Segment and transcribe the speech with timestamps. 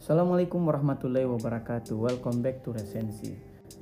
[0.00, 1.92] Assalamualaikum warahmatullahi wabarakatuh.
[1.92, 3.36] Welcome back to Resensi.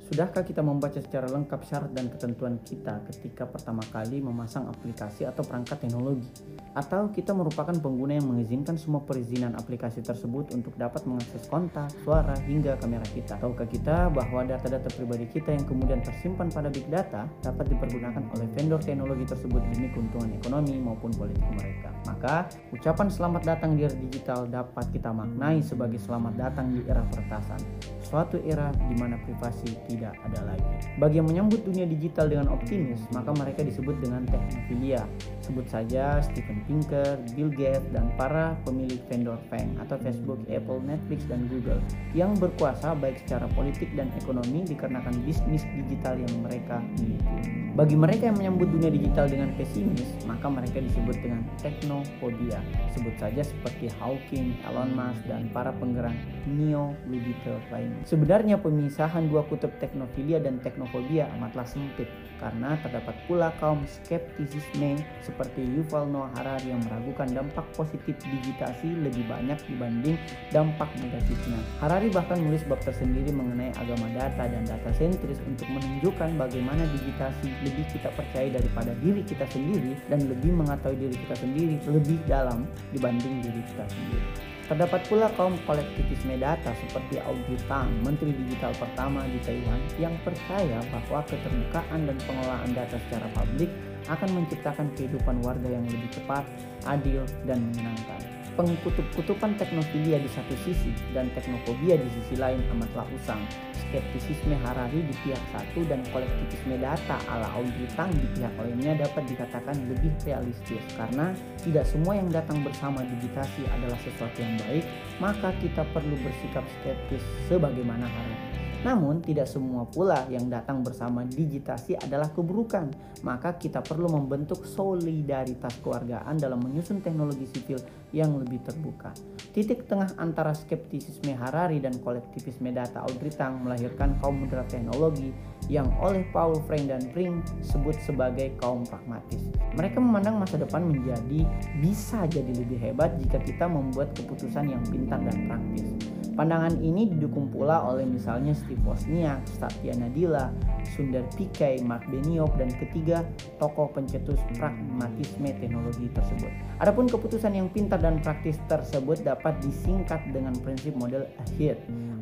[0.09, 5.45] Sudahkah kita membaca secara lengkap syarat dan ketentuan kita ketika pertama kali memasang aplikasi atau
[5.45, 6.25] perangkat teknologi?
[6.73, 12.33] Atau kita merupakan pengguna yang mengizinkan semua perizinan aplikasi tersebut untuk dapat mengakses kontak, suara,
[12.49, 13.37] hingga kamera kita?
[13.37, 18.49] Tahukah kita bahwa data-data pribadi kita yang kemudian tersimpan pada big data dapat dipergunakan oleh
[18.57, 21.93] vendor teknologi tersebut demi keuntungan ekonomi maupun politik mereka?
[22.09, 27.05] Maka, ucapan selamat datang di era digital dapat kita maknai sebagai selamat datang di era
[27.05, 27.61] peretasan
[28.09, 30.71] suatu era di mana privasi tidak ada lagi.
[30.95, 35.03] Bagi yang menyambut dunia digital dengan optimis, maka mereka disebut dengan teknofilia.
[35.43, 41.27] Sebut saja Steven Pinker, Bill Gates, dan para pemilik vendor FANG atau Facebook, Apple, Netflix,
[41.27, 41.83] dan Google
[42.15, 47.59] yang berkuasa baik secara politik dan ekonomi dikarenakan bisnis digital yang mereka miliki.
[47.75, 52.59] Bagi mereka yang menyambut dunia digital dengan pesimis, maka mereka disebut dengan teknofobia.
[52.91, 57.91] Sebut saja seperti Hawking, Elon Musk, dan para penggerak neo-digital lain.
[58.03, 62.05] Sebenarnya pemisahan dua kutub teknofilia dan teknofobia amatlah sempit
[62.37, 69.27] karena terdapat pula kaum skeptisisme seperti Yuval Noah Harari yang meragukan dampak positif digitasi lebih
[69.27, 70.15] banyak dibanding
[70.53, 71.59] dampak negatifnya.
[71.83, 77.51] Harari bahkan menulis bab tersendiri mengenai agama data dan data sentris untuk menunjukkan bagaimana digitasi
[77.67, 82.63] lebih kita percaya daripada diri kita sendiri dan lebih mengetahui diri kita sendiri lebih dalam
[82.95, 84.48] dibanding diri kita sendiri.
[84.69, 90.77] Terdapat pula kaum kolektivisme data seperti Audrey Tang, Menteri Digital pertama di Taiwan, yang percaya
[90.93, 93.73] bahwa keterbukaan dan pengelolaan data secara publik
[94.13, 96.45] akan menciptakan kehidupan warga yang lebih cepat,
[96.85, 98.38] adil, dan menyenangkan.
[98.59, 103.39] Pengkutub-kutupan teknofilia di satu sisi dan teknofobia di sisi lain amatlah usang
[103.71, 109.31] skeptisisme Harari di pihak satu dan kolektivisme data ala Audrey Tang di pihak lainnya dapat
[109.31, 111.31] dikatakan lebih realistis karena
[111.63, 114.83] tidak semua yang datang bersama digitasi adalah sesuatu yang baik,
[115.23, 118.58] maka kita perlu bersikap skeptis sebagaimana Harari.
[118.79, 122.87] Namun, tidak semua pula yang datang bersama digitasi adalah keburukan.
[123.27, 127.79] Maka kita perlu membentuk solidaritas keluargaan dalam menyusun teknologi sipil
[128.15, 129.11] yang lebih terbuka.
[129.51, 135.35] Titik tengah antara skeptisisme Harari dan kolektivisme data Audrey Tang melahirkan kaum moderat teknologi
[135.69, 139.39] yang oleh Paul Frank dan Pring sebut sebagai kaum pragmatis.
[139.77, 141.45] Mereka memandang masa depan menjadi
[141.77, 145.93] bisa jadi lebih hebat jika kita membuat keputusan yang pintar dan praktis.
[146.39, 150.47] Pandangan ini didukung pula oleh misalnya Steve Wozniak, Satya Nadella,
[150.87, 153.27] Sundar Pichai, Mark Benioff, dan ketiga
[153.59, 156.47] tokoh pencetus pragmatisme teknologi tersebut.
[156.79, 161.75] Adapun keputusan yang pintar dan praktis tersebut dapat disingkat dengan prinsip model akhir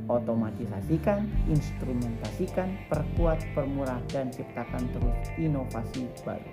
[0.07, 6.47] otomatisasikan, instrumentasikan, perkuat, permurah, dan ciptakan terus inovasi baru.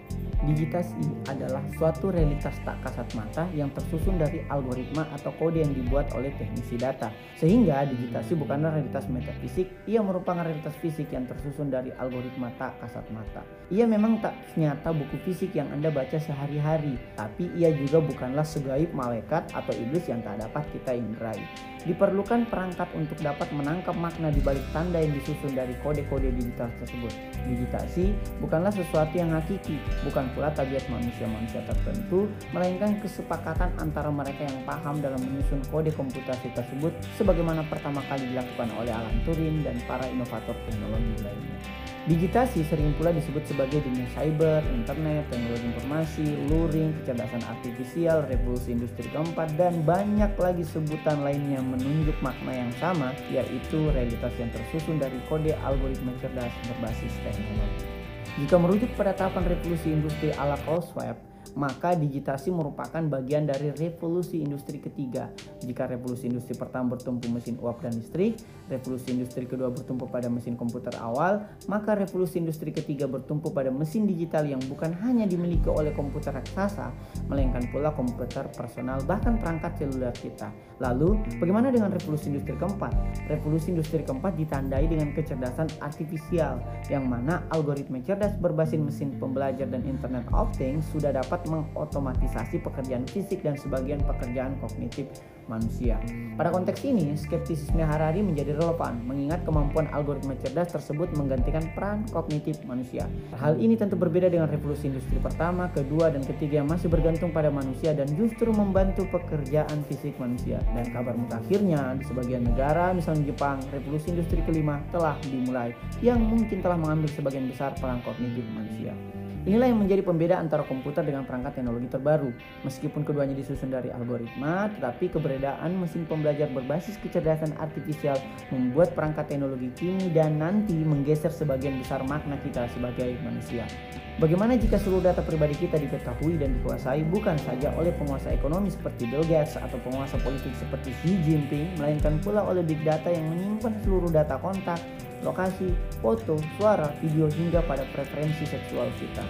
[0.44, 1.00] Digitasi
[1.30, 6.34] adalah suatu realitas tak kasat mata yang tersusun dari algoritma atau kode yang dibuat oleh
[6.36, 7.08] teknisi data.
[7.40, 13.06] Sehingga digitasi bukanlah realitas metafisik, ia merupakan realitas fisik yang tersusun dari algoritma tak kasat
[13.14, 13.40] mata.
[13.72, 18.92] Ia memang tak nyata buku fisik yang Anda baca sehari-hari, tapi ia juga bukanlah segaib
[18.92, 21.40] malaikat atau iblis yang tak dapat kita indrai.
[21.84, 27.12] Diperlukan perangkat untuk dapat menangkap makna di balik tanda yang disusun dari kode-kode digital tersebut.
[27.44, 34.58] Digitasi bukanlah sesuatu yang hakiki, bukan pula tabiat manusia-manusia tertentu, melainkan kesepakatan antara mereka yang
[34.64, 40.08] paham dalam menyusun kode komputasi tersebut sebagaimana pertama kali dilakukan oleh Alan Turing dan para
[40.08, 41.83] inovator teknologi lainnya.
[42.04, 49.08] Digitasi sering pula disebut sebagai dunia cyber, internet, teknologi informasi, luring, kecerdasan artifisial, revolusi industri
[49.08, 55.16] keempat, dan banyak lagi sebutan lainnya menunjuk makna yang sama, yaitu realitas yang tersusun dari
[55.32, 57.88] kode algoritma cerdas berbasis teknologi.
[58.36, 61.16] Jika merujuk pada tahapan revolusi industri ala Schwab,
[61.54, 65.30] maka digitasi merupakan bagian dari revolusi industri ketiga.
[65.62, 68.38] Jika revolusi industri pertama bertumpu mesin uap dan listrik,
[68.68, 74.04] revolusi industri kedua bertumpu pada mesin komputer awal, maka revolusi industri ketiga bertumpu pada mesin
[74.04, 76.90] digital yang bukan hanya dimiliki oleh komputer raksasa,
[77.30, 80.50] melainkan pula komputer personal bahkan perangkat seluler kita.
[80.82, 82.92] Lalu, bagaimana dengan revolusi industri keempat?
[83.30, 86.58] Revolusi industri keempat ditandai dengan kecerdasan artifisial,
[86.90, 93.04] yang mana algoritma cerdas berbasis mesin pembelajar dan Internet of Things sudah dapat mengotomatisasi pekerjaan
[93.08, 95.08] fisik dan sebagian pekerjaan kognitif
[95.46, 96.00] manusia.
[96.34, 102.58] Pada konteks ini, skeptisisme Harari menjadi relevan mengingat kemampuan algoritma cerdas tersebut menggantikan peran kognitif
[102.64, 103.04] manusia.
[103.36, 107.52] Hal ini tentu berbeda dengan revolusi industri pertama, kedua, dan ketiga yang masih bergantung pada
[107.52, 110.60] manusia dan justru membantu pekerjaan fisik manusia.
[110.72, 116.64] Dan kabar mutakhirnya di sebagian negara, misalnya Jepang, revolusi industri kelima telah dimulai yang mungkin
[116.64, 118.96] telah mengambil sebagian besar peran kognitif manusia.
[119.44, 122.32] Inilah yang menjadi pembeda antara komputer dengan perangkat teknologi terbaru.
[122.64, 128.16] Meskipun keduanya disusun dari algoritma, tetapi keberadaan mesin pembelajar berbasis kecerdasan artifisial
[128.48, 133.68] membuat perangkat teknologi kini dan nanti menggeser sebagian besar makna kita sebagai manusia.
[134.16, 139.12] Bagaimana jika seluruh data pribadi kita diketahui dan dikuasai bukan saja oleh penguasa ekonomi seperti
[139.12, 143.76] Bill Gates atau penguasa politik seperti Xi Jinping, melainkan pula oleh big data yang menyimpan
[143.84, 144.78] seluruh data kontak,
[145.26, 149.24] lokasi, foto, suara, video hingga pada preferensi seksual kita.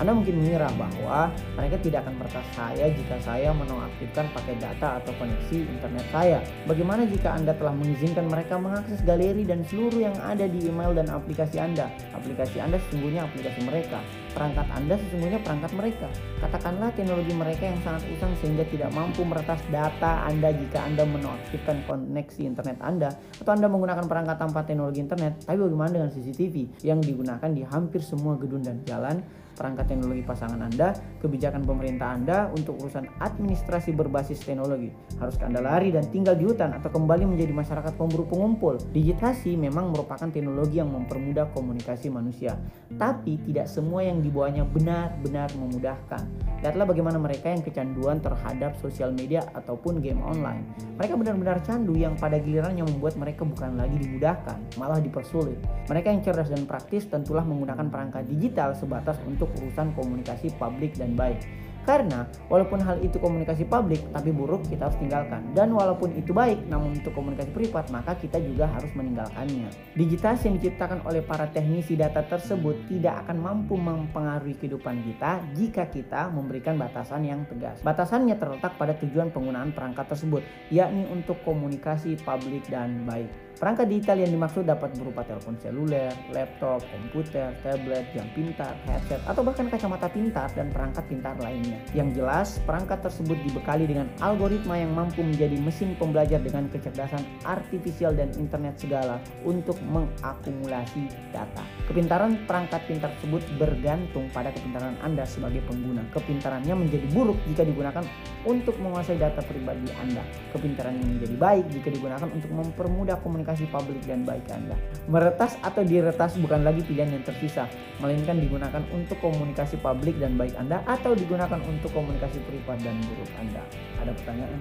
[0.00, 2.14] Anda mungkin mengira bahwa mereka tidak akan
[2.56, 6.38] saya jika saya menonaktifkan pakai data atau koneksi internet saya.
[6.64, 11.12] Bagaimana jika Anda telah mengizinkan mereka mengakses galeri dan seluruh yang ada di email dan
[11.12, 11.92] aplikasi Anda?
[12.16, 14.00] Aplikasi Anda sesungguhnya aplikasi mereka.
[14.32, 16.08] Perangkat Anda sesungguhnya perangkat mereka.
[16.40, 21.84] Katakanlah teknologi mereka yang sangat usang sehingga tidak mampu meretas data Anda jika Anda menonaktifkan
[21.84, 27.02] koneksi internet Anda atau Anda menggunakan perangkat tanpa teknologi internet tapi bagaimana dengan CCTV yang
[27.02, 29.20] digunakan di hampir semua gedung dan jalan,
[29.52, 30.92] perangkat teknologi pasangan Anda,
[31.22, 34.90] kebijakan pemerintah Anda untuk urusan administrasi berbasis teknologi?
[35.18, 38.76] Haruskah Anda lari dan tinggal di hutan atau kembali menjadi masyarakat pemburu pengumpul?
[38.92, 42.58] Digitasi memang merupakan teknologi yang mempermudah komunikasi manusia,
[43.00, 46.51] tapi tidak semua yang dibawanya benar-benar memudahkan.
[46.62, 50.62] Lihatlah bagaimana mereka yang kecanduan terhadap sosial media ataupun game online.
[50.96, 55.58] Mereka benar-benar candu yang pada gilirannya membuat mereka bukan lagi dimudahkan, malah dipersulit sulit.
[55.88, 61.18] Mereka yang cerdas dan praktis tentulah menggunakan perangkat digital sebatas untuk urusan komunikasi publik dan
[61.18, 61.40] baik.
[61.82, 66.62] Karena walaupun hal itu komunikasi publik tapi buruk kita harus tinggalkan dan walaupun itu baik
[66.70, 69.68] namun untuk komunikasi privat maka kita juga harus meninggalkannya.
[69.98, 75.90] Digitasi yang diciptakan oleh para teknisi data tersebut tidak akan mampu mempengaruhi kehidupan kita jika
[75.90, 77.82] kita memberikan batasan yang tegas.
[77.82, 83.30] Batasannya terletak pada tujuan penggunaan perangkat tersebut yakni untuk komunikasi publik dan baik.
[83.60, 89.46] Perangkat digital yang dimaksud dapat berupa telepon seluler, laptop, komputer, tablet, jam pintar, headset, atau
[89.46, 91.78] bahkan kacamata pintar dan perangkat pintar lainnya.
[91.94, 98.18] Yang jelas, perangkat tersebut dibekali dengan algoritma yang mampu menjadi mesin pembelajar dengan kecerdasan artifisial
[98.18, 101.62] dan internet segala untuk mengakumulasi data.
[101.86, 106.02] Kepintaran perangkat pintar tersebut bergantung pada kepintaran Anda sebagai pengguna.
[106.10, 108.02] Kepintarannya menjadi buruk jika digunakan
[108.42, 110.26] untuk menguasai data pribadi Anda.
[110.50, 114.78] Kepintarannya menjadi baik jika digunakan untuk mempermudah komunikasi komunikasi publik dan baik Anda.
[115.10, 117.66] Meretas atau diretas bukan lagi pilihan yang tersisa,
[117.98, 123.30] melainkan digunakan untuk komunikasi publik dan baik Anda atau digunakan untuk komunikasi privat dan buruk
[123.34, 123.66] Anda.
[123.98, 124.60] Ada pertanyaan?